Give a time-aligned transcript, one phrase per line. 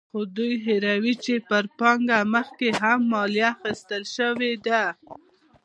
[0.09, 4.83] خو دوی هېروي چې پر پانګه مخکې هم مالیه اخیستل شوې ده.